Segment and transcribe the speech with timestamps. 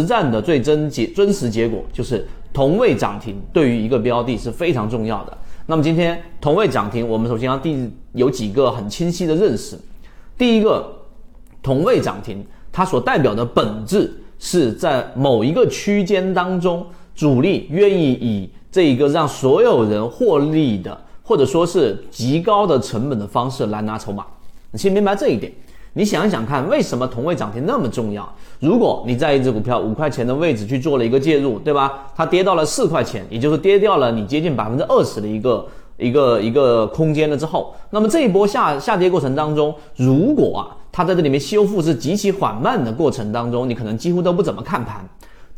[0.00, 5.38] 实战的最真结真实结果就是同位涨停对于一个标的是非常重要的。
[5.66, 9.78] 那么今天同位涨停，我们首先要第有几个很清晰的认识。
[10.36, 10.90] 第一个，
[11.62, 24.26] 同位涨停它所代表的本质是在某一个区间当中，主力愿意以这一个让所有人获利的，或者说是极高的成本的方式来拿筹码。
[24.72, 25.52] 你先明白这一点。
[25.94, 28.32] 你想一想看，为什么同位涨停那么重要？
[28.60, 32.06] 如果你在一只股票五块钱的位置去做了一个介入，对吧？
[32.14, 35.66] 它跌到了四块钱，也就是跌掉了你接近百分之二十的一个
[35.98, 45.04] 一个一个空间了之后，那么这一波下下跌过程当中，如果啊它在这里面修复是极其缓慢的过程当中，你可能几乎都不怎么看盘。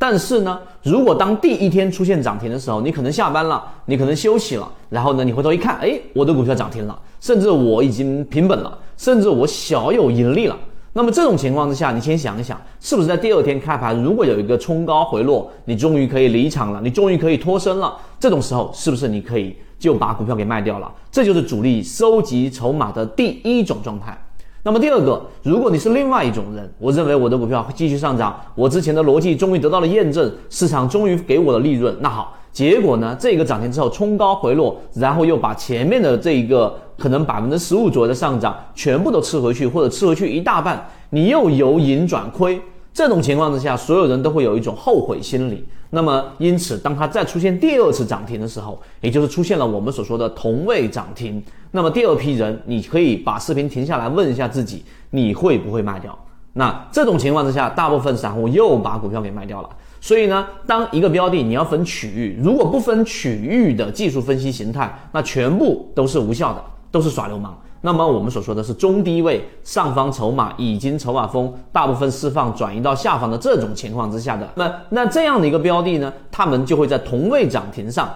[0.03, 10.59] 但是呢，如果当第一天出现涨停的时候，你可能下班了，你可能休息了，然后呢，你回头一看，哎，我的股票涨停了，甚至我已经平本了，甚至我小有盈利了。
[10.93, 20.93] 那么这种情况之下，你先想一想，是不是在第二天开盘，如果有一个冲高回落，你终于可以离场了，你终于可以脱身了，这种时候是不是你可以就把股票给卖掉了？
[21.13, 24.21] 这就是主力收集筹码的第一种状态。
[24.65, 31.93] 那么第二个，如果你是另外一种人，我认为我的股票会继续上涨，我之前的逻辑终于得到了验证，市场终于给我的利润。
[31.99, 42.63] 那好，结果呢，这个涨停之后冲高回落，然后又把前面的这一个可能百分之十五左右的上涨全部都吃回去，或者吃回去一大半，你又由盈转亏。
[42.93, 45.67] 这种情况之下，所有人都会有一种后悔心理。
[45.91, 56.19] 那么，因此，当它再出现第二次涨停的时候，也就是出现了我们所说的同位涨停，那么第二批人，你可以把视频停下来问一下自己，你会不会卖掉？
[56.55, 59.69] 那这种情况之下，大部分散户又把股票给卖掉了。
[60.01, 67.59] 所以呢，当一个标的你要分区域，如果不分区域的技术分析形态，那全部都是无效的，都是耍流氓。
[67.83, 78.09] 那么我们所说的是中低位上方筹码已经筹码峰大部分释放转移到下方的这种情况之下的，那那这样的一个标的呢，他们就会在同位涨停上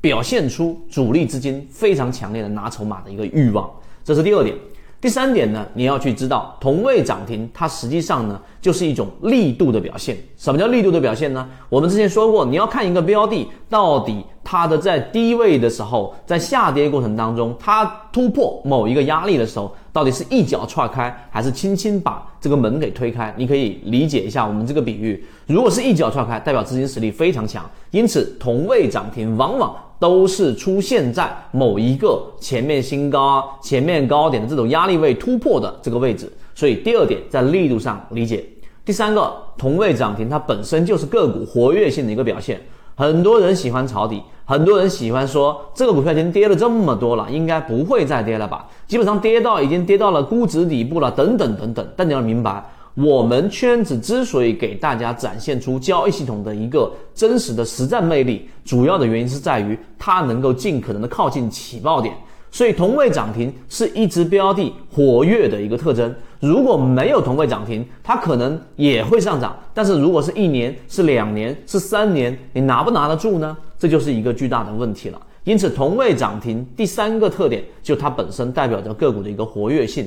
[0.00, 3.70] 表现出主力资金非常强烈的拿筹码的一个欲望，
[4.04, 4.56] 这是第二点。
[5.02, 10.16] 第三点呢，你要去知道同位涨停，它实际上呢就是一种力度的表现。
[10.36, 11.44] 什么叫力度的表现呢？
[11.68, 23.34] 我们之前说过，你要看一个标的到底它的在低位的时候，在下跌过程当中，它突破某一个压力的时候，到底是一脚踹开，还是轻轻把这个门给推开？
[23.36, 25.24] 你可以理解一下我们这个比喻。
[25.48, 29.74] 如果是一脚踹开，代表资金实力非常强，因此同位涨停往往。
[30.02, 38.44] 都是出现在某一个前面新高、前面高点的这种压力位突破的这个位置，所以第二点在力度上理解。
[38.84, 42.60] 第三个同位涨停，它本身就是个股活跃性的一个表现。
[42.96, 48.66] 很多人喜欢抄底，很多人喜欢说这个股票已经跌了这么多了，应该不会再跌了吧？
[48.88, 51.88] 基本上跌到已经跌到了估值底部了，等等等等。
[51.96, 52.60] 但你要明白。
[52.94, 62.14] 我们圈子之所以给大家展现出交易系统的一个真实的实战魅力，主要的原因是在于它能够尽可能的靠近起爆点。
[62.50, 66.14] 所以同位涨停是一只标的活跃的一个特征。
[66.38, 73.56] 如果没有同位涨停，它可能也会上涨，但是如果是一年、是两年、是三年，你拿不拿得住呢？
[73.78, 75.18] 这就是一个巨大的问题了。
[75.44, 80.06] 因此，同位涨停第三个特点就它本身代表着个股的一个活跃性。